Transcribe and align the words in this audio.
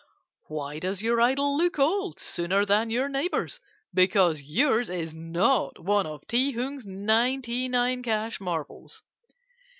"Why 0.47 0.79
does 0.79 1.03
your 1.03 1.21
idol 1.21 1.55
look 1.55 1.77
old 1.77 2.19
sooner 2.19 2.65
than 2.65 2.89
your 2.89 3.07
neighbours? 3.07 3.59
Because 3.93 4.41
yours 4.41 4.89
is 4.89 5.13
not 5.13 5.77
one 5.77 6.07
of 6.07 6.25
Ti 6.27 6.53
Hung's 6.53 6.87
ninety 6.87 7.67
nine 7.69 8.01
cash 8.01 8.39
marvels. 8.41 9.03